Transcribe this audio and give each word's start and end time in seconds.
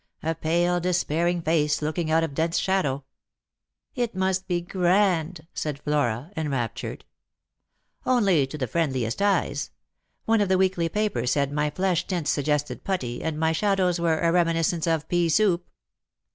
A 0.23 0.33
pale 0.33 0.79
despairing 0.79 1.43
face 1.43 1.79
looking 1.79 2.09
out 2.09 2.23
of 2.23 2.33
dense 2.33 2.57
shadow."" 2.57 3.03
It 4.03 4.15
must 4.15 4.47
be 4.47 4.59
grand," 4.59 5.45
said 5.53 5.77
Flora, 5.77 6.31
enraptured." 6.35 7.05
Only 8.07 8.47
to 8.47 8.57
the 8.57 8.65
friendliest 8.65 9.21
eyes. 9.21 9.69
One 10.25 10.41
of 10.41 10.49
the 10.49 10.57
weekly 10.57 10.89
papers 10.89 11.29
said 11.29 11.51
my 11.53 11.69
flesh 11.69 12.07
tints 12.07 12.31
suggested 12.31 12.83
putty, 12.83 13.21
and 13.23 13.39
my 13.39 13.51
shadows 13.51 13.99
were 13.99 14.17
a 14.19 14.31
reminis 14.33 14.73
cence 14.75 14.87
of 14.91 15.07
pea 15.07 15.29
soup." 15.29 15.69